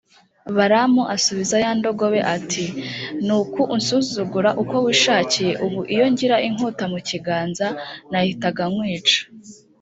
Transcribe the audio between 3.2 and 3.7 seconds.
«ni uko